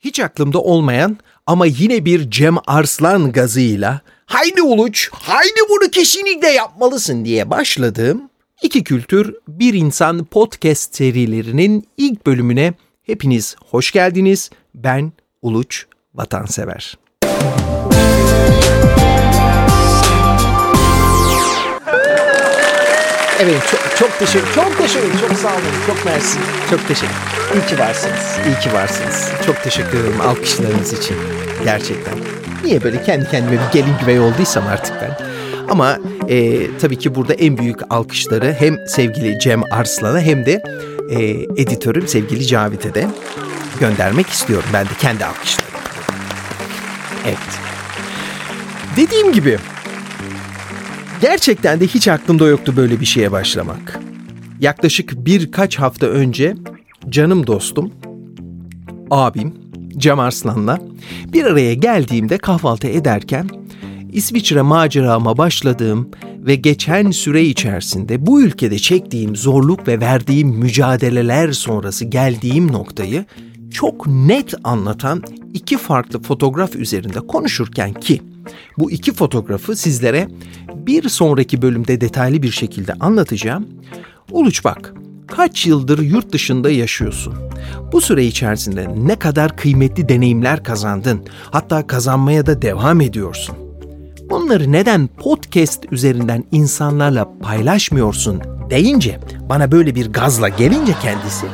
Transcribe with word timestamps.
Hiç 0.00 0.20
aklımda 0.20 0.58
olmayan 0.60 1.16
ama 1.46 1.66
yine 1.66 2.04
bir 2.04 2.30
Cem 2.30 2.56
Arslan 2.66 3.32
gazıyla 3.32 4.00
haydi 4.26 4.62
Uluç, 4.62 5.10
haydi 5.12 5.60
bunu 5.70 5.90
kesinlikle 5.90 6.48
yapmalısın 6.48 7.24
diye 7.24 7.50
başladığım 7.50 8.30
İki 8.62 8.84
Kültür 8.84 9.34
Bir 9.48 9.74
İnsan 9.74 10.24
podcast 10.24 10.96
serilerinin 10.96 11.88
ilk 11.96 12.26
bölümüne 12.26 12.74
hepiniz 13.02 13.56
hoş 13.70 13.92
geldiniz. 13.92 14.50
Ben 14.74 15.12
Uluç 15.42 15.86
Vatansever. 16.14 16.98
Evet 23.42 23.62
çok, 23.70 23.80
çok 23.98 24.18
teşekkür 24.18 24.54
çok 24.54 24.78
teşekkür 24.78 25.20
çok 25.20 25.38
sağ 25.38 25.48
olun 25.48 25.62
çok 25.86 26.04
mersi. 26.04 26.38
Çok 26.70 26.88
teşekkür. 26.88 27.14
İyi 27.54 27.66
ki 27.66 27.78
varsınız. 27.78 28.38
İyi 28.46 28.60
ki 28.60 28.72
varsınız. 28.72 29.28
Çok 29.46 29.62
teşekkür 29.62 29.98
ederim 29.98 30.20
alkışlarınız 30.20 30.92
için. 30.92 31.16
Gerçekten. 31.64 32.14
Niye 32.64 32.82
böyle 32.82 33.02
kendi 33.02 33.30
kendime 33.30 33.52
bir 33.52 33.72
gelin 33.72 33.94
güvey 34.00 34.20
olduysam 34.20 34.66
artık 34.66 34.94
ben. 35.02 35.18
Ama 35.68 35.98
e, 36.28 36.66
tabii 36.80 36.98
ki 36.98 37.14
burada 37.14 37.34
en 37.34 37.58
büyük 37.58 37.78
alkışları 37.90 38.56
hem 38.58 38.88
sevgili 38.88 39.38
Cem 39.38 39.62
Arslan'a 39.72 40.20
hem 40.20 40.46
de 40.46 40.62
e, 41.10 41.20
editörüm 41.62 42.08
sevgili 42.08 42.46
Cavit'e 42.46 42.94
de 42.94 43.06
göndermek 43.80 44.28
istiyorum 44.28 44.68
ben 44.72 44.84
de 44.84 44.92
kendi 45.00 45.24
alkışlarımı. 45.24 45.78
Evet. 47.24 47.38
Dediğim 48.96 49.32
gibi 49.32 49.58
Gerçekten 51.20 51.80
de 51.80 51.86
hiç 51.86 52.08
aklımda 52.08 52.46
yoktu 52.46 52.74
böyle 52.76 53.00
bir 53.00 53.06
şeye 53.06 53.32
başlamak. 53.32 54.00
Yaklaşık 54.60 55.26
birkaç 55.26 55.76
hafta 55.76 56.06
önce 56.06 56.54
canım 57.08 57.46
dostum, 57.46 57.92
abim 59.10 59.54
Cem 59.96 60.20
Arslan'la 60.20 60.78
bir 61.32 61.44
araya 61.44 61.74
geldiğimde 61.74 62.38
kahvaltı 62.38 62.86
ederken 62.86 63.48
İsviçre 64.12 64.62
macerama 64.62 65.38
başladığım 65.38 66.10
ve 66.38 66.54
geçen 66.54 67.10
süre 67.10 67.44
içerisinde 67.44 68.26
bu 68.26 68.42
ülkede 68.42 68.78
çektiğim 68.78 69.36
zorluk 69.36 69.88
ve 69.88 70.00
verdiğim 70.00 70.48
mücadeleler 70.48 71.52
sonrası 71.52 72.04
geldiğim 72.04 72.72
noktayı 72.72 73.24
çok 73.70 74.06
net 74.06 74.54
anlatan 74.64 75.22
iki 75.54 75.78
farklı 75.78 76.22
fotoğraf 76.22 76.76
üzerinde 76.76 77.20
konuşurken 77.20 77.92
ki 77.92 78.22
bu 78.78 78.90
iki 78.90 79.12
fotoğrafı 79.12 79.76
sizlere 79.76 80.28
bir 80.88 81.08
sonraki 81.08 81.62
bölümde 81.62 82.00
detaylı 82.00 82.42
bir 82.42 82.50
şekilde 82.50 82.92
anlatacağım. 83.00 83.66
Uluç 84.30 84.64
bak, 84.64 84.94
kaç 85.26 85.66
yıldır 85.66 85.98
yurt 85.98 86.32
dışında 86.32 86.70
yaşıyorsun? 86.70 87.34
Bu 87.92 88.00
süre 88.00 88.24
içerisinde 88.24 88.88
ne 88.96 89.18
kadar 89.18 89.56
kıymetli 89.56 90.08
deneyimler 90.08 90.64
kazandın? 90.64 91.20
Hatta 91.50 91.86
kazanmaya 91.86 92.46
da 92.46 92.62
devam 92.62 93.00
ediyorsun. 93.00 93.56
Bunları 94.30 94.72
neden 94.72 95.06
podcast 95.06 95.84
üzerinden 95.90 96.44
insanlarla 96.52 97.38
paylaşmıyorsun 97.40 98.42
deyince 98.70 99.20
bana 99.48 99.72
böyle 99.72 99.94
bir 99.94 100.12
gazla 100.12 100.48
gelince 100.48 100.92
kendisi 101.02 101.46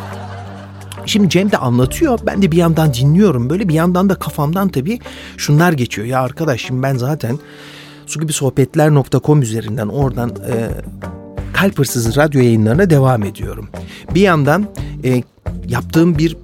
Şimdi 1.06 1.28
Cem 1.28 1.50
de 1.50 1.56
anlatıyor. 1.56 2.18
Ben 2.26 2.42
de 2.42 2.52
bir 2.52 2.56
yandan 2.56 2.94
dinliyorum. 2.94 3.50
Böyle 3.50 3.68
bir 3.68 3.74
yandan 3.74 4.08
da 4.08 4.14
kafamdan 4.14 4.68
tabii 4.68 4.98
şunlar 5.36 5.72
geçiyor. 5.72 6.06
Ya 6.06 6.20
arkadaş 6.20 6.60
şimdi 6.60 6.82
ben 6.82 6.96
zaten 6.96 7.38
su 8.06 8.20
gibi 8.20 8.32
sohbetler.com 8.32 9.42
üzerinden 9.42 9.88
oradan 9.88 10.30
e, 10.30 10.68
kalp 11.52 11.78
hırsızı 11.78 12.16
radyo 12.16 12.40
yayınlarına 12.40 12.90
devam 12.90 13.22
ediyorum. 13.22 13.68
Bir 14.14 14.20
yandan 14.20 14.66
e, 15.04 15.22
yaptığım 15.68 16.18
bir 16.18 16.36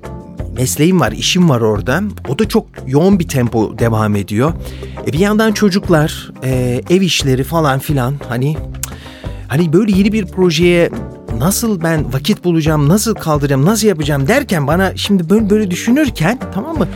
mesleğim 0.57 1.01
var, 1.01 1.13
işim 1.13 1.49
var 1.49 1.61
orada. 1.61 2.03
O 2.29 2.39
da 2.39 2.49
çok 2.49 2.67
yoğun 2.87 3.19
bir 3.19 3.29
tempo 3.29 3.79
devam 3.79 4.17
ediyor. 4.17 4.53
E, 5.07 5.13
bir 5.13 5.19
yandan 5.19 5.53
çocuklar, 5.53 6.31
e, 6.45 6.81
ev 6.91 7.01
işleri 7.01 7.45
falan 7.45 7.79
filan 7.79 8.15
hani 8.29 8.57
hani 9.49 9.73
böyle 9.73 9.93
yeni 9.99 10.13
bir 10.13 10.27
projeye 10.27 10.91
nasıl 11.39 11.83
ben 11.83 12.13
vakit 12.13 12.45
bulacağım, 12.45 12.89
nasıl 12.89 13.15
kaldıracağım, 13.15 13.67
nasıl 13.67 13.89
yapacağım 13.89 14.29
derken 14.29 14.67
bana 14.67 14.97
şimdi 14.97 15.31
böyle 15.31 15.51
böyle 15.51 15.71
düşünürken 15.71 16.39
tamam 16.55 16.79
mı? 16.79 16.89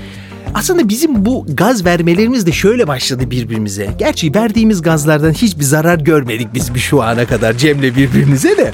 Aslında 0.55 0.89
bizim 0.89 1.25
bu 1.25 1.47
gaz 1.49 1.85
vermelerimiz 1.85 2.47
de 2.47 2.53
şöyle 2.53 2.87
başladı 2.87 3.31
birbirimize. 3.31 3.91
Gerçi 3.99 4.35
verdiğimiz 4.35 4.83
gazlardan 4.83 5.33
hiçbir 5.33 5.65
zarar 5.65 5.99
görmedik 5.99 6.55
biz 6.55 6.75
bir 6.75 6.81
şu 6.81 7.03
ana 7.03 7.27
kadar 7.27 7.53
Cem'le 7.53 7.83
birbirimize 7.83 8.57
de. 8.57 8.73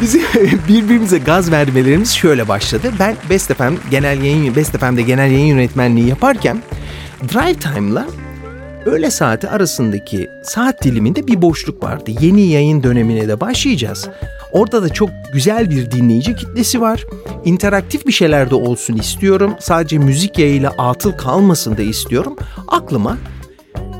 Bizim 0.00 0.22
birbirimize 0.68 1.18
gaz 1.18 1.50
vermelerimiz 1.50 2.12
şöyle 2.12 2.48
başladı. 2.48 2.92
Ben 2.98 3.16
Best 3.30 3.54
FM 3.54 3.74
genel 3.90 4.22
yayın 4.22 4.56
Best 4.56 4.78
FM'de 4.78 5.02
genel 5.02 5.30
yayın 5.30 5.46
yönetmenliği 5.46 6.08
yaparken 6.08 6.62
Drive 7.32 7.54
Time'la 7.54 8.06
öğle 8.86 9.10
saati 9.10 9.48
arasındaki 9.48 10.30
saat 10.42 10.84
diliminde 10.84 11.26
bir 11.26 11.42
boşluk 11.42 11.82
vardı. 11.82 12.10
Yeni 12.20 12.42
yayın 12.42 12.82
dönemine 12.82 13.28
de 13.28 13.40
başlayacağız. 13.40 14.08
Orada 14.52 14.82
da 14.82 14.88
çok 14.88 15.10
güzel 15.32 15.70
bir 15.70 15.90
dinleyici 15.90 16.36
kitlesi 16.36 16.80
var. 16.80 17.06
İnteraktif 17.44 18.06
bir 18.06 18.12
şeyler 18.12 18.50
de 18.50 18.54
olsun 18.54 18.94
istiyorum. 18.96 19.54
Sadece 19.60 19.98
müzik 19.98 20.38
yayıyla 20.38 20.74
atıl 20.78 21.12
kalmasın 21.12 21.76
da 21.76 21.82
istiyorum. 21.82 22.36
Aklıma 22.68 23.16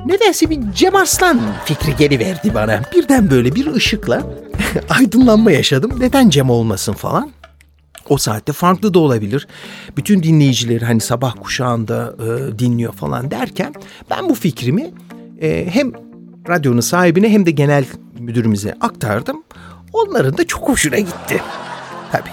nedense 0.07 0.51
bir 0.51 0.61
Cem 0.75 0.97
Arslan 0.97 1.41
fikri 1.65 1.97
geliverdi 1.97 2.55
bana. 2.55 2.83
Birden 2.95 3.31
böyle 3.31 3.55
bir 3.55 3.75
ışıkla 3.75 4.23
aydınlanma 4.89 5.53
yaşadım. 5.53 5.93
Neden 6.01 6.29
Cem 6.29 6.51
olmasın 6.51 6.93
falan. 6.93 7.31
O 8.09 8.17
saatte 8.17 8.53
farklı 8.53 8.95
da 8.95 8.99
olabilir. 8.99 9.49
Bütün 9.97 10.23
dinleyicileri 10.23 10.85
hani 10.85 11.01
sabah 11.01 11.35
kuşağında 11.41 12.15
e, 12.19 12.59
dinliyor 12.59 12.93
falan 12.93 13.31
derken 13.31 13.75
ben 14.11 14.29
bu 14.29 14.35
fikrimi 14.35 14.91
e, 15.41 15.67
hem 15.71 15.93
radyonun 16.49 16.81
sahibine 16.81 17.29
hem 17.29 17.47
de 17.47 17.51
genel 17.51 17.85
müdürümüze 18.19 18.75
aktardım. 18.81 19.43
Onların 19.93 20.39
da 20.39 20.47
çok 20.47 20.69
hoşuna 20.69 20.99
gitti. 20.99 21.43
Tabii 22.13 22.31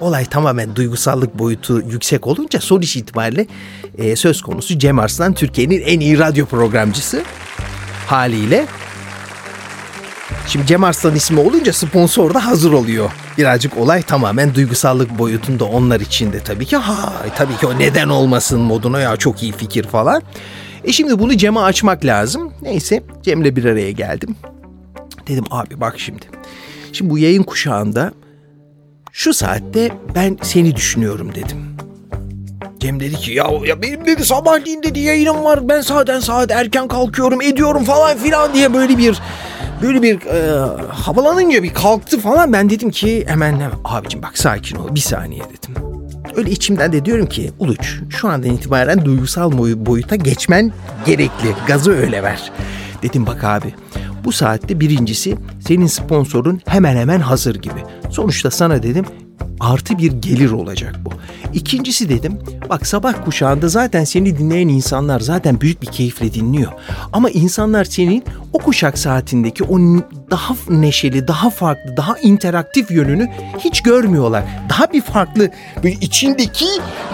olay 0.00 0.24
tamamen 0.24 0.76
duygusallık 0.76 1.38
boyutu 1.38 1.80
yüksek 1.80 2.26
olunca 2.26 2.60
sonuç 2.60 2.96
itibariyle 2.96 3.46
e, 3.98 4.16
söz 4.16 4.42
konusu 4.42 4.78
Cem 4.78 4.98
Arslan 4.98 5.34
Türkiye'nin 5.34 5.80
en 5.80 6.00
iyi 6.00 6.18
radyo 6.18 6.46
programcısı 6.46 7.22
haliyle. 8.06 8.66
Şimdi 10.48 10.66
Cem 10.66 10.84
Arslan 10.84 11.14
ismi 11.14 11.40
olunca 11.40 11.72
sponsor 11.72 12.34
da 12.34 12.46
hazır 12.46 12.72
oluyor. 12.72 13.10
Birazcık 13.38 13.76
olay 13.78 14.02
tamamen 14.02 14.54
duygusallık 14.54 15.18
boyutunda 15.18 15.64
onlar 15.64 16.00
için 16.00 16.32
de 16.32 16.40
tabii 16.40 16.66
ki 16.66 16.76
ha 16.76 17.12
tabii 17.36 17.56
ki 17.56 17.66
o 17.66 17.78
neden 17.78 18.08
olmasın 18.08 18.60
moduna 18.60 19.00
ya 19.00 19.16
çok 19.16 19.42
iyi 19.42 19.52
fikir 19.52 19.84
falan. 19.84 20.22
E 20.84 20.92
şimdi 20.92 21.18
bunu 21.18 21.36
Cem'e 21.36 21.60
açmak 21.60 22.04
lazım. 22.04 22.52
Neyse 22.62 23.02
Cem'le 23.22 23.56
bir 23.56 23.64
araya 23.64 23.90
geldim. 23.90 24.36
Dedim 25.28 25.44
abi 25.50 25.80
bak 25.80 25.94
şimdi 25.98 26.24
Şimdi 26.94 27.10
bu 27.10 27.18
yayın 27.18 27.42
kuşağında 27.42 28.12
şu 29.12 29.34
saatte 29.34 29.90
ben 30.14 30.38
seni 30.42 30.76
düşünüyorum 30.76 31.30
dedim. 31.34 31.58
Cem 32.78 33.00
dedi 33.00 33.14
ki 33.14 33.32
ya, 33.32 33.46
ya 33.66 33.82
benim 33.82 34.06
dedi 34.06 34.24
sabahleyin 34.24 34.82
dedi 34.82 35.00
yayınım 35.00 35.44
var 35.44 35.68
ben 35.68 35.80
zaten 35.80 36.20
saat 36.20 36.50
erken 36.50 36.88
kalkıyorum 36.88 37.42
ediyorum 37.42 37.84
falan 37.84 38.16
filan 38.16 38.54
diye 38.54 38.74
böyle 38.74 38.98
bir 38.98 39.20
böyle 39.82 40.02
bir 40.02 40.26
e, 40.26 40.58
havalanınca 40.88 41.62
bir 41.62 41.74
kalktı 41.74 42.20
falan 42.20 42.52
ben 42.52 42.70
dedim 42.70 42.90
ki 42.90 43.24
hemen, 43.26 43.52
hemen 43.52 43.70
abicim 43.84 44.22
bak 44.22 44.38
sakin 44.38 44.76
ol 44.76 44.94
bir 44.94 45.00
saniye 45.00 45.42
dedim. 45.42 45.84
Öyle 46.36 46.50
içimden 46.50 46.92
de 46.92 47.04
diyorum 47.04 47.26
ki 47.26 47.52
Uluç 47.58 47.98
şu 48.10 48.28
andan 48.28 48.50
itibaren 48.50 49.04
duygusal 49.04 49.52
boyuta 49.86 50.16
geçmen 50.16 50.72
gerekli 51.06 51.54
gazı 51.66 51.92
öyle 51.92 52.22
ver. 52.22 52.52
Dedim 53.02 53.26
bak 53.26 53.44
abi 53.44 53.74
bu 54.24 54.32
saatte 54.32 54.80
birincisi 54.80 55.36
senin 55.60 55.86
sponsorun 55.86 56.60
hemen 56.66 56.96
hemen 56.96 57.20
hazır 57.20 57.54
gibi. 57.54 57.80
Sonuçta 58.10 58.50
sana 58.50 58.82
dedim 58.82 59.04
artı 59.60 59.98
bir 59.98 60.12
gelir 60.12 60.50
olacak 60.50 60.94
bu. 61.04 61.10
İkincisi 61.54 62.08
dedim 62.08 62.38
bak 62.68 62.86
sabah 62.86 63.24
kuşağında 63.24 63.68
zaten 63.68 64.04
seni 64.04 64.38
dinleyen 64.38 64.68
insanlar 64.68 65.20
zaten 65.20 65.60
büyük 65.60 65.82
bir 65.82 65.86
keyifle 65.86 66.34
dinliyor. 66.34 66.72
Ama 67.12 67.30
insanlar 67.30 67.84
senin 67.84 68.24
o 68.52 68.58
kuşak 68.58 68.98
saatindeki 68.98 69.64
o 69.64 69.78
daha 70.30 70.54
neşeli, 70.68 71.28
daha 71.28 71.50
farklı, 71.50 71.96
daha 71.96 72.18
interaktif 72.18 72.90
yönünü 72.90 73.30
hiç 73.58 73.80
görmüyorlar. 73.80 74.44
Daha 74.68 74.92
bir 74.92 75.02
farklı 75.02 75.50
böyle 75.84 75.94
içindeki 76.00 76.66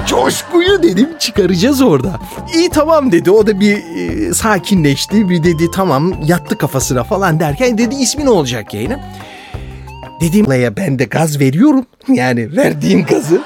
coşkuyu 0.07 0.83
dedim 0.83 1.09
çıkaracağız 1.19 1.83
orada. 1.83 2.19
İyi 2.55 2.71
tamam 2.71 3.13
dedi 3.13 3.31
o 3.31 3.47
da 3.47 3.61
bir 3.61 3.77
e, 3.77 4.35
sakinleşti. 4.35 5.29
Bir 5.29 5.43
dedi 5.43 5.71
tamam 5.75 6.15
yattı 6.27 6.59
kafasına 6.59 7.05
falan 7.05 7.41
derken 7.41 7.79
dedi 7.79 7.95
ismi 7.95 8.25
ne 8.25 8.31
olacak 8.31 8.75
yayının? 8.75 9.01
Dediğim 10.21 10.47
olaya 10.47 10.77
ben 10.77 10.99
de 10.99 11.05
gaz 11.05 11.41
veriyorum. 11.41 11.87
Yani 12.09 12.57
verdiğim 12.57 13.05
gazı. 13.05 13.43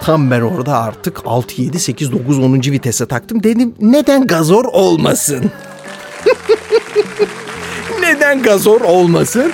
Tam 0.00 0.30
ben 0.30 0.40
orada 0.40 0.78
artık 0.78 1.20
6, 1.24 1.62
7, 1.62 1.80
8, 1.80 2.12
9, 2.12 2.38
10. 2.38 2.54
vitese 2.54 3.06
taktım. 3.06 3.42
Dedim 3.42 3.74
neden 3.80 4.26
gazor 4.26 4.64
olmasın? 4.64 5.50
neden 8.00 8.42
gazor 8.42 8.80
olmasın? 8.80 9.52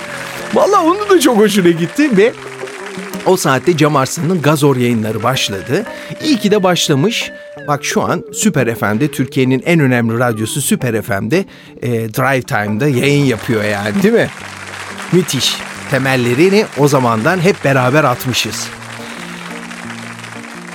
Valla 0.53 0.83
onu 0.83 1.09
da 1.09 1.19
çok 1.19 1.37
hoşuna 1.37 1.69
gitti 1.69 2.17
ve 2.17 2.33
o 3.25 3.37
saatte 3.37 3.77
Cam 3.77 3.95
Arslan'ın 3.95 4.41
Gazor 4.41 4.75
yayınları 4.75 5.23
başladı. 5.23 5.83
İyi 6.23 6.37
ki 6.37 6.51
de 6.51 6.63
başlamış. 6.63 7.31
Bak 7.67 7.85
şu 7.85 8.01
an 8.03 8.23
Süper 8.33 8.75
FM'de 8.75 9.11
Türkiye'nin 9.11 9.63
en 9.65 9.79
önemli 9.79 10.19
radyosu 10.19 10.61
Süper 10.61 11.01
FM'de 11.01 11.45
e, 11.81 11.89
Drive 11.91 12.41
Time'da 12.41 12.87
yayın 12.87 13.25
yapıyor 13.25 13.63
yani 13.63 14.03
değil 14.03 14.13
mi? 14.13 14.29
Müthiş. 15.11 15.57
Temellerini 15.91 16.65
o 16.77 16.87
zamandan 16.87 17.39
hep 17.39 17.63
beraber 17.63 18.03
atmışız. 18.03 18.67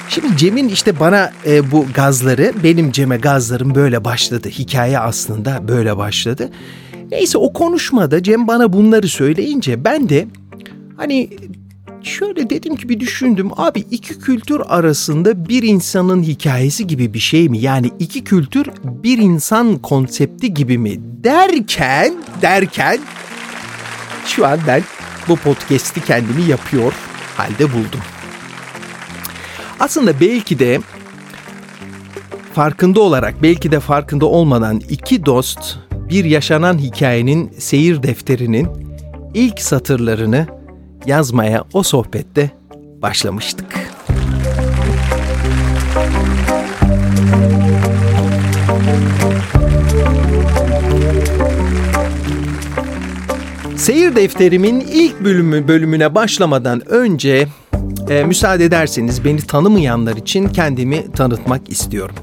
Şimdi 0.09 0.37
Cem'in 0.37 0.69
işte 0.69 1.01
bana 1.01 1.33
e, 1.47 1.71
bu 1.71 1.87
gazları, 1.95 2.53
benim 2.65 2.93
Cem'e 2.93 3.17
gazlarım 3.17 3.75
böyle 3.75 4.05
başladı. 4.05 4.49
Hikaye 4.49 4.99
aslında 4.99 5.69
böyle 5.69 5.97
başladı. 5.97 6.51
Neyse 7.11 7.39
o 7.39 7.53
konuşmada 7.53 8.23
Cem 8.23 8.47
bana 8.47 8.73
bunları 8.73 9.09
söyleyince 9.09 9.85
ben 9.85 10.09
de 10.09 10.27
hani 10.97 11.31
şöyle 12.03 12.51
dedim 12.51 12.77
ki 12.77 12.89
bir 12.89 13.01
düşündüm. 13.01 13.51
Abi 13.57 13.85
iki 13.91 14.19
kültür 14.19 14.63
arasında 14.67 15.49
bir 15.49 15.63
insanın 15.63 16.23
hikayesi 16.23 16.87
gibi 16.87 17.15
bir 17.15 17.19
şey 17.19 17.49
mi? 17.49 17.59
Yani 17.59 17.91
iki 17.99 18.25
kültür 18.25 18.67
bir 18.85 19.19
insan 19.19 19.79
konsepti 19.79 20.55
gibi 20.55 20.79
mi? 20.79 21.01
Derken, 21.25 22.15
derken 22.43 22.99
şu 24.27 24.47
an 24.47 24.59
ben 24.67 24.83
bu 25.29 25.37
podcast'i 25.37 26.05
kendimi 26.05 26.43
yapıyor 26.43 26.93
halde 27.37 27.73
buldum. 27.73 28.01
Aslında 29.81 30.21
belki 30.21 30.59
de 30.59 30.81
farkında 32.55 33.01
olarak 33.01 33.43
belki 33.43 33.73
de 33.73 33.81
farkında 33.81 34.27
olmadan 34.27 34.81
iki 34.81 35.27
dost 35.27 35.79
bir 35.93 36.25
yaşanan 36.25 36.79
hikayenin 36.79 37.53
seyir 37.59 38.03
defterinin 38.03 38.69
ilk 39.35 39.61
satırlarını 39.61 40.47
yazmaya 41.07 41.65
o 41.73 41.83
sohbette 41.83 42.51
başlamıştık. 43.03 43.82
Seyir 53.83 54.17
defterimin 54.17 54.81
ilk 54.81 55.25
bölümü 55.25 55.69
bölümüne 55.69 56.15
başlamadan 56.15 56.89
önce 56.89 57.49
e, 58.09 58.25
müsaade 58.25 58.65
ederseniz 58.65 59.25
beni 59.25 59.41
tanımayanlar 59.41 60.17
için 60.17 60.49
kendimi 60.49 61.13
tanıtmak 61.13 61.71
istiyorum. 61.71 62.17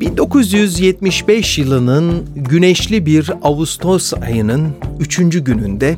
1975 0.00 1.58
yılının 1.58 2.26
güneşli 2.36 3.06
bir 3.06 3.30
Ağustos 3.42 4.12
ayının 4.14 4.68
3. 5.00 5.18
gününde 5.44 5.96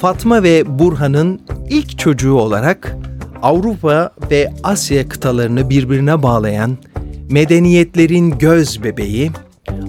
Fatma 0.00 0.42
ve 0.42 0.78
Burhan'ın 0.78 1.40
ilk 1.70 1.98
çocuğu 1.98 2.34
olarak 2.34 2.96
Avrupa 3.42 4.10
ve 4.30 4.52
Asya 4.62 5.08
kıtalarını 5.08 5.70
birbirine 5.70 6.22
bağlayan 6.22 6.78
medeniyetlerin 7.30 8.38
göz 8.38 8.82
bebeği, 8.84 9.30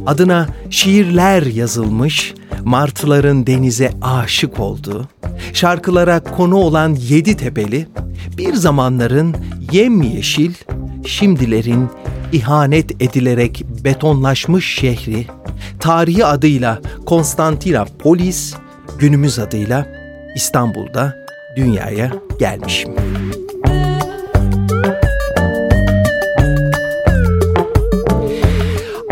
adına 0.05 0.47
şiirler 0.69 1.43
yazılmış, 1.43 2.33
martıların 2.67 3.47
denize 3.47 3.91
aşık 4.01 4.59
olduğu, 4.59 5.07
şarkılara 5.53 6.19
konu 6.19 6.55
olan 6.55 6.95
yedi 6.95 7.37
tepeli, 7.37 7.87
bir 8.37 8.53
zamanların 8.53 9.35
yemyeşil, 9.71 10.53
şimdilerin 11.05 11.89
ihanet 12.31 13.01
edilerek 13.01 13.63
betonlaşmış 13.83 14.75
şehri, 14.75 15.27
tarihi 15.79 16.25
adıyla 16.25 16.81
Konstantinopolis, 17.05 18.55
günümüz 18.99 19.39
adıyla 19.39 19.87
İstanbul'da 20.35 21.15
dünyaya 21.55 22.11
gelmişim. 22.39 22.93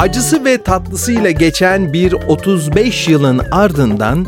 Acısı 0.06 0.46
ve 0.46 0.64
tatlısıyla 0.64 1.32
geçen 1.32 1.94
bir 1.94 2.14
35 2.14 3.08
yılın 3.08 3.42
ardından 3.52 4.26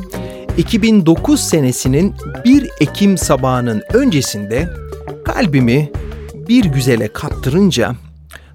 2009 0.57 1.39
senesinin 1.39 2.15
1 2.45 2.69
Ekim 2.79 3.17
sabahının 3.17 3.81
öncesinde 3.93 4.69
kalbimi 5.25 5.91
bir 6.49 6.65
güzele 6.65 7.07
kaptırınca 7.07 7.95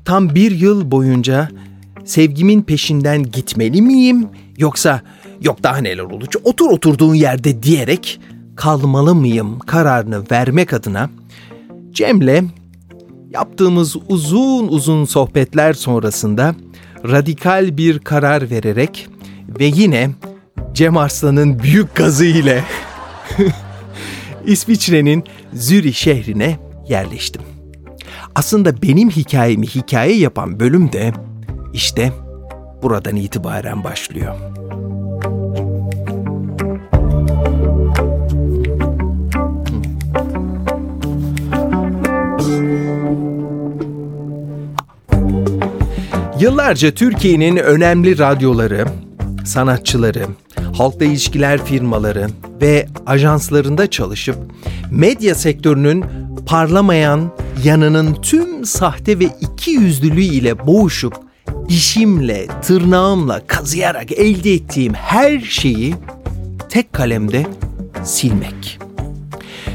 tam 0.05 0.35
bir 0.35 0.51
yıl 0.51 0.91
boyunca 0.91 1.49
sevgimin 2.05 2.63
peşinden 2.63 3.23
gitmeli 3.23 3.83
miyim? 3.83 4.29
Yoksa 4.59 5.03
yok 5.43 5.63
daha 5.63 5.77
neler 5.77 6.05
olacak 6.05 6.43
otur 6.45 6.71
oturduğun 6.71 7.15
yerde 7.15 7.63
diyerek 7.63 8.21
kalmalı 8.57 9.15
mıyım 9.15 9.59
kararını 9.59 10.23
vermek 10.31 10.73
adına 10.73 11.11
Cem'le 11.93 12.51
yaptığımız 13.31 13.97
uzun 14.09 14.69
uzun 14.69 15.05
sohbetler 15.05 15.73
sonrasında 15.73 16.55
radikal 17.05 17.77
bir 17.77 17.99
karar 17.99 18.51
vererek 18.51 19.09
ve 19.61 19.65
yine 19.65 20.11
Cem 20.73 20.97
Arslan'ın 20.97 21.59
büyük 21.59 21.95
gazı 21.95 22.25
ile 22.25 22.65
İsviçre'nin 24.47 25.25
Zürih 25.53 25.95
şehrine 25.95 26.59
yerleştim. 26.89 27.43
Aslında 28.35 28.83
benim 28.83 29.11
hikayemi 29.11 29.67
hikaye 29.67 30.17
yapan 30.17 30.61
bölüm 30.61 30.93
de 30.93 31.13
işte 31.73 32.13
buradan 32.83 33.17
itibaren 33.17 33.85
başlıyor. 33.85 34.35
Yıllarca 46.43 46.91
Türkiye'nin 46.91 47.57
önemli 47.57 48.19
radyoları, 48.19 48.87
sanatçıları, 49.45 50.27
halkla 50.77 51.05
ilişkiler 51.05 51.65
firmaları 51.65 52.29
ve 52.61 52.87
ajanslarında 53.07 53.91
çalışıp 53.91 54.37
medya 54.91 55.35
sektörünün 55.35 56.05
parlamayan 56.47 57.33
yanının 57.65 58.15
tüm 58.15 58.65
sahte 58.65 59.19
ve 59.19 59.25
iki 59.41 59.71
yüzlülüğü 59.71 60.23
ile 60.23 60.67
boğuşup 60.67 61.15
dişimle, 61.69 62.47
tırnağımla 62.63 63.47
kazıyarak 63.47 64.13
elde 64.13 64.53
ettiğim 64.53 64.95
her 64.95 65.41
şeyi 65.41 65.95
tek 66.69 66.93
kalemde 66.93 67.47
silmek. 68.05 68.79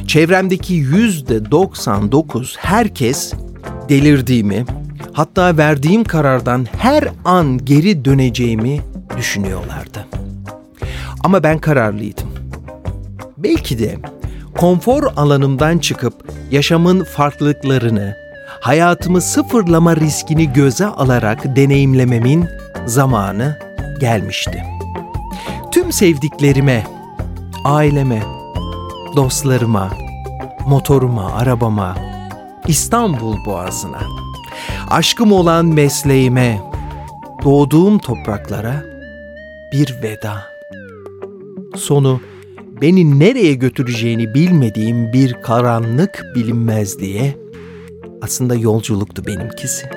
Çevremdeki 0.08 0.74
yüzde 0.74 1.52
99 1.52 2.56
herkes 2.60 3.34
delirdiğimi, 3.90 4.66
hatta 5.18 5.58
verdiğim 5.58 6.04
karardan 6.04 6.68
her 6.78 7.04
an 7.26 7.66
geri 7.66 8.06
döneceğimi 8.06 8.80
düşünüyorlardı. 9.18 10.08
Ama 11.24 11.44
ben 11.44 11.60
kararlıydım. 11.60 12.28
Belki 13.38 13.80
de 13.80 13.98
konfor 14.58 15.04
alanımdan 15.16 15.78
çıkıp 15.78 16.14
yaşamın 16.52 17.04
farklılıklarını, 17.04 18.16
hayatımı 18.62 19.22
sıfırlama 19.22 19.96
riskini 19.96 20.54
göze 20.54 20.86
alarak 20.86 21.56
deneyimlememin 21.56 22.46
zamanı 22.86 23.60
gelmişti. 24.00 24.64
Tüm 25.72 25.92
sevdiklerime, 25.92 26.88
aileme, 27.66 28.22
dostlarıma, 29.16 29.90
motoruma, 30.68 31.32
arabama, 31.32 31.96
İstanbul 32.68 33.46
Boğazı'na, 33.46 34.27
aşkım 34.88 35.32
olan 35.32 35.66
mesleğime, 35.66 36.62
doğduğum 37.44 38.00
topraklara 38.00 38.84
bir 39.74 39.96
veda. 40.04 40.44
Sonu 41.76 42.22
beni 42.82 43.20
nereye 43.20 43.54
götüreceğini 43.54 44.34
bilmediğim 44.34 45.14
bir 45.14 45.34
karanlık 45.34 46.24
bilinmezliğe 46.36 47.38
aslında 48.22 48.56
yolculuktu 48.56 49.26
benimkisi. 49.26 49.90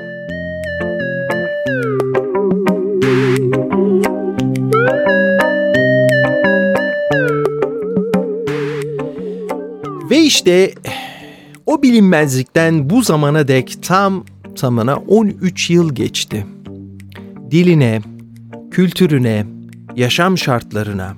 Ve 10.11 10.19
işte 10.19 10.75
o 11.67 11.83
bilinmezlikten 11.83 12.91
bu 12.91 13.03
zamana 13.03 13.49
dek 13.49 13.83
tam 13.83 14.25
tamına 14.61 14.97
13 14.97 15.71
yıl 15.71 15.95
geçti. 15.95 16.47
Diline, 17.51 18.01
kültürüne, 18.71 19.47
yaşam 19.97 20.39
şartlarına, 20.39 21.15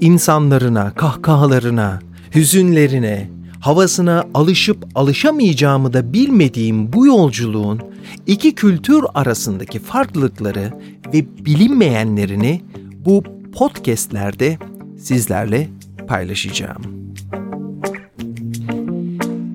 insanlarına, 0.00 0.94
kahkahalarına, 0.94 1.98
hüzünlerine, 2.34 3.30
havasına 3.60 4.24
alışıp 4.34 4.86
alışamayacağımı 4.94 5.92
da 5.92 6.12
bilmediğim 6.12 6.92
bu 6.92 7.06
yolculuğun 7.06 7.80
iki 8.26 8.54
kültür 8.54 9.04
arasındaki 9.14 9.78
farklılıkları 9.78 10.72
ve 11.14 11.26
bilinmeyenlerini 11.44 12.62
bu 13.04 13.22
podcastlerde 13.52 14.58
sizlerle 14.98 15.68
paylaşacağım. 16.08 16.82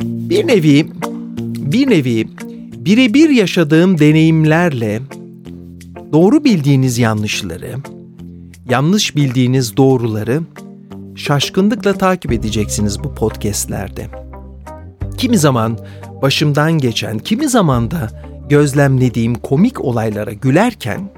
Bir 0.03 0.47
nevi 0.47 0.87
bir 1.71 1.89
nevi 1.89 2.27
birebir 2.85 3.29
yaşadığım 3.29 3.99
deneyimlerle 3.99 5.01
doğru 6.13 6.43
bildiğiniz 6.43 6.97
yanlışları, 6.97 7.75
yanlış 8.69 9.15
bildiğiniz 9.15 9.77
doğruları 9.77 10.41
şaşkınlıkla 11.15 11.93
takip 11.93 12.31
edeceksiniz 12.31 13.03
bu 13.03 13.15
podcastlerde. 13.15 14.07
Kimi 15.17 15.37
zaman 15.37 15.77
başımdan 16.21 16.71
geçen, 16.71 17.19
kimi 17.19 17.49
zaman 17.49 17.91
da 17.91 18.09
gözlemlediğim 18.49 19.35
komik 19.35 19.81
olaylara 19.81 20.33
gülerken, 20.33 21.11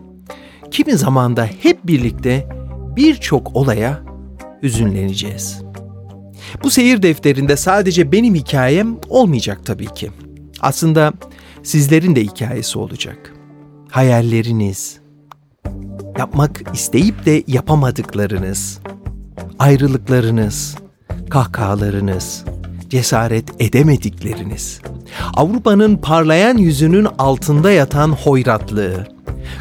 kimi 0.72 0.98
zaman 0.98 1.38
da 1.38 1.50
hep 1.62 1.88
birlikte 1.88 2.48
birçok 2.96 3.56
olaya 3.56 4.04
hüzünleneceğiz. 4.64 5.62
Bu 6.64 6.70
seyir 6.70 7.02
defterinde 7.02 7.58
sadece 7.58 8.12
benim 8.12 8.36
hikayem 8.36 8.98
olmayacak 9.10 9.66
tabii 9.66 9.94
ki. 9.94 10.12
Aslında 10.62 11.14
sizlerin 11.64 12.16
de 12.16 12.24
hikayesi 12.24 12.80
olacak. 12.80 13.34
Hayalleriniz, 13.92 15.00
yapmak 16.18 16.62
isteyip 16.74 17.26
de 17.26 17.44
yapamadıklarınız, 17.48 18.80
ayrılıklarınız, 19.60 20.76
kahkahalarınız, 21.30 22.44
cesaret 22.90 23.62
edemedikleriniz, 23.62 24.82
Avrupa'nın 25.34 25.98
parlayan 25.98 26.58
yüzünün 26.58 27.08
altında 27.18 27.72
yatan 27.72 28.10
hoyratlığı, 28.10 29.08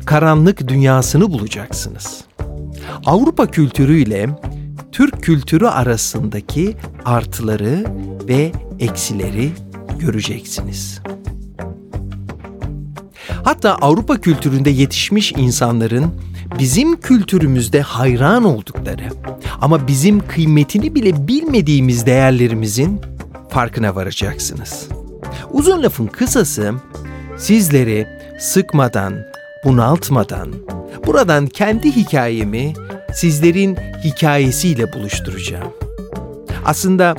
karanlık 0.04 0.68
dünyasını 0.68 1.32
bulacaksınız. 1.32 2.24
Avrupa 3.06 3.46
kültürüyle 3.46 4.28
Türk 4.92 5.22
kültürü 5.22 5.66
arasındaki 5.66 6.76
artıları 7.04 7.84
ve 8.28 8.52
eksileri 8.78 9.50
göreceksiniz. 9.98 11.00
Hatta 13.44 13.74
Avrupa 13.74 14.20
kültüründe 14.20 14.70
yetişmiş 14.70 15.32
insanların 15.32 16.14
bizim 16.58 17.00
kültürümüzde 17.00 17.80
hayran 17.82 18.44
oldukları 18.44 19.08
ama 19.60 19.86
bizim 19.86 20.26
kıymetini 20.26 20.94
bile 20.94 21.28
bilmediğimiz 21.28 22.06
değerlerimizin 22.06 23.00
farkına 23.48 23.94
varacaksınız. 23.94 24.88
Uzun 25.50 25.82
lafın 25.82 26.06
kısası 26.06 26.74
sizleri 27.38 28.06
sıkmadan, 28.38 29.14
bunaltmadan, 29.64 30.52
buradan 31.06 31.46
kendi 31.46 31.96
hikayemi 31.96 32.72
sizlerin 33.14 33.76
hikayesiyle 34.04 34.92
buluşturacağım. 34.92 35.72
Aslında 36.64 37.16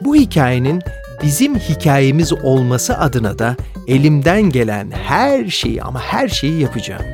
bu 0.00 0.16
hikayenin 0.16 0.82
bizim 1.22 1.58
hikayemiz 1.58 2.32
olması 2.32 2.98
adına 2.98 3.38
da 3.38 3.56
elimden 3.86 4.42
gelen 4.42 4.90
her 4.90 5.48
şeyi 5.48 5.82
ama 5.82 6.00
her 6.00 6.28
şeyi 6.28 6.60
yapacağım. 6.60 7.04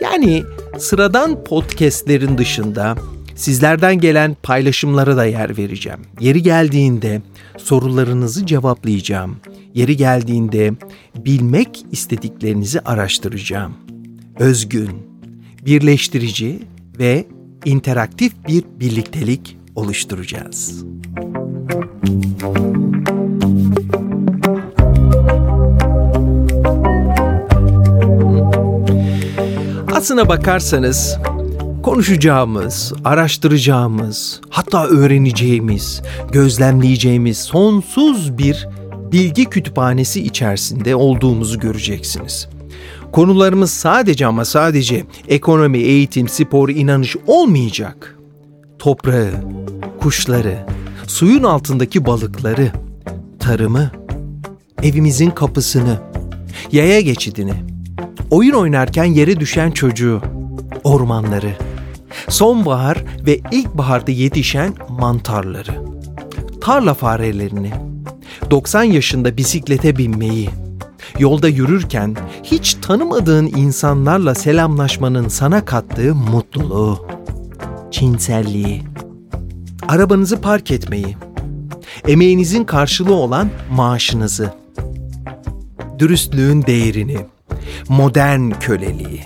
Yani 0.00 0.42
sıradan 0.78 1.44
podcastlerin 1.44 2.38
dışında 2.38 2.96
sizlerden 3.34 3.98
gelen 3.98 4.36
paylaşımlara 4.42 5.16
da 5.16 5.24
yer 5.24 5.58
vereceğim. 5.58 6.00
Yeri 6.20 6.42
geldiğinde 6.42 7.22
sorularınızı 7.58 8.46
cevaplayacağım. 8.46 9.36
Yeri 9.74 9.96
geldiğinde 9.96 10.72
bilmek 11.16 11.84
istediklerinizi 11.90 12.80
araştıracağım. 12.80 13.72
Özgün, 14.38 14.90
birleştirici 15.66 16.58
ve 16.98 17.26
interaktif 17.64 18.32
bir 18.48 18.64
birliktelik 18.80 19.56
oluşturacağız. 19.74 20.84
Aslına 30.02 30.28
bakarsanız 30.28 31.18
konuşacağımız, 31.82 32.92
araştıracağımız, 33.04 34.40
hatta 34.50 34.86
öğreneceğimiz, 34.86 36.02
gözlemleyeceğimiz 36.32 37.38
sonsuz 37.38 38.38
bir 38.38 38.68
bilgi 39.12 39.44
kütüphanesi 39.44 40.22
içerisinde 40.22 40.96
olduğumuzu 40.96 41.60
göreceksiniz. 41.60 42.48
Konularımız 43.12 43.70
sadece 43.70 44.26
ama 44.26 44.44
sadece 44.44 45.04
ekonomi, 45.28 45.78
eğitim, 45.78 46.28
spor, 46.28 46.68
inanış 46.68 47.16
olmayacak. 47.26 48.18
Toprağı, 48.78 49.32
kuşları, 50.00 50.66
suyun 51.06 51.42
altındaki 51.42 52.06
balıkları, 52.06 52.72
tarımı, 53.38 53.90
evimizin 54.82 55.30
kapısını, 55.30 55.98
yaya 56.72 57.00
geçidini, 57.00 57.54
oyun 58.32 58.54
oynarken 58.54 59.04
yere 59.04 59.40
düşen 59.40 59.70
çocuğu, 59.70 60.22
ormanları, 60.84 61.52
sonbahar 62.28 63.04
ve 63.26 63.40
ilkbaharda 63.50 64.10
yetişen 64.10 64.74
mantarları, 64.88 65.72
tarla 66.60 66.94
farelerini, 66.94 67.72
90 68.50 68.82
yaşında 68.82 69.36
bisiklete 69.36 69.96
binmeyi, 69.96 70.50
yolda 71.18 71.48
yürürken 71.48 72.16
hiç 72.42 72.74
tanımadığın 72.74 73.46
insanlarla 73.46 74.34
selamlaşmanın 74.34 75.28
sana 75.28 75.64
kattığı 75.64 76.14
mutluluğu, 76.14 77.06
cinselliği, 77.90 78.82
arabanızı 79.88 80.40
park 80.40 80.70
etmeyi, 80.70 81.16
emeğinizin 82.08 82.64
karşılığı 82.64 83.14
olan 83.14 83.50
maaşınızı, 83.70 84.54
dürüstlüğün 85.98 86.62
değerini, 86.62 87.31
modern 87.88 88.50
köleliği, 88.50 89.24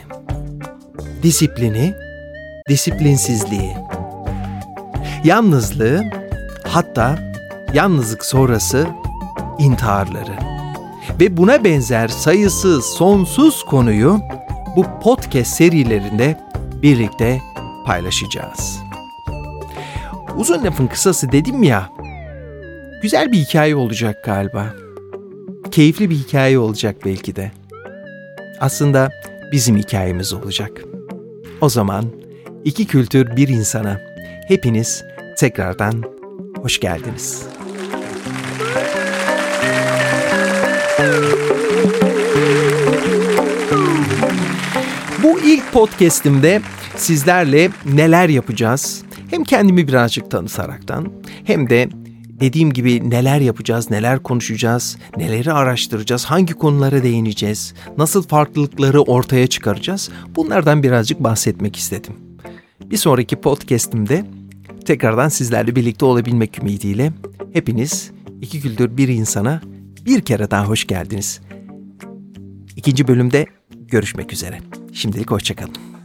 disiplini, 1.22 1.94
disiplinsizliği, 2.68 3.76
yalnızlığı, 5.24 6.04
hatta 6.68 7.18
yalnızlık 7.74 8.24
sonrası 8.24 8.86
intiharları 9.58 10.38
ve 11.20 11.36
buna 11.36 11.64
benzer 11.64 12.08
sayısız 12.08 12.84
sonsuz 12.84 13.64
konuyu 13.64 14.20
bu 14.76 14.84
podcast 15.02 15.50
serilerinde 15.50 16.40
birlikte 16.82 17.42
paylaşacağız. 17.86 18.78
Uzun 20.36 20.64
lafın 20.64 20.86
kısası 20.86 21.32
dedim 21.32 21.62
ya, 21.62 21.90
güzel 23.02 23.32
bir 23.32 23.38
hikaye 23.38 23.76
olacak 23.76 24.24
galiba. 24.24 24.66
Keyifli 25.70 26.10
bir 26.10 26.14
hikaye 26.14 26.58
olacak 26.58 26.96
belki 27.04 27.36
de. 27.36 27.52
Aslında 28.60 29.10
bizim 29.52 29.76
hikayemiz 29.76 30.32
olacak. 30.32 30.82
O 31.60 31.68
zaman 31.68 32.04
iki 32.64 32.86
kültür 32.86 33.36
bir 33.36 33.48
insana 33.48 34.00
hepiniz 34.48 35.04
tekrardan 35.36 36.02
hoş 36.62 36.80
geldiniz. 36.80 37.42
Bu 45.22 45.40
ilk 45.40 45.72
podcast'imde 45.72 46.60
sizlerle 46.96 47.70
neler 47.84 48.28
yapacağız? 48.28 49.02
Hem 49.30 49.44
kendimi 49.44 49.88
birazcık 49.88 50.30
tanıtaraktan 50.30 51.12
hem 51.44 51.70
de 51.70 51.88
dediğim 52.40 52.72
gibi 52.72 53.10
neler 53.10 53.40
yapacağız, 53.40 53.90
neler 53.90 54.22
konuşacağız, 54.22 54.98
neleri 55.16 55.52
araştıracağız, 55.52 56.24
hangi 56.24 56.54
konulara 56.54 57.02
değineceğiz, 57.02 57.74
nasıl 57.98 58.22
farklılıkları 58.22 59.02
ortaya 59.02 59.46
çıkaracağız 59.46 60.10
bunlardan 60.36 60.82
birazcık 60.82 61.20
bahsetmek 61.20 61.76
istedim. 61.76 62.14
Bir 62.84 62.96
sonraki 62.96 63.36
podcast'imde 63.36 64.24
tekrardan 64.84 65.28
sizlerle 65.28 65.76
birlikte 65.76 66.04
olabilmek 66.04 66.58
ümidiyle 66.58 67.12
hepiniz 67.52 68.10
iki 68.42 68.60
kültür 68.60 68.96
bir 68.96 69.08
insana 69.08 69.60
bir 70.04 70.20
kere 70.20 70.50
daha 70.50 70.66
hoş 70.66 70.86
geldiniz. 70.86 71.40
İkinci 72.76 73.08
bölümde 73.08 73.46
görüşmek 73.88 74.32
üzere. 74.32 74.60
Şimdilik 74.92 75.30
hoşçakalın. 75.30 75.95